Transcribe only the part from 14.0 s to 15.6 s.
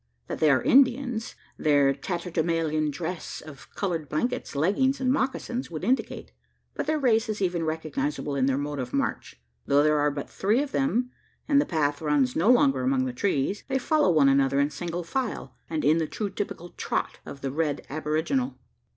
one another in single file,